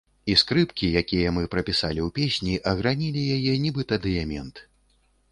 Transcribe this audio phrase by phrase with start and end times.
[0.33, 4.63] І скрыпкі, якія мы прапісалі ў песні, агранілі яе, нібыта дыямент.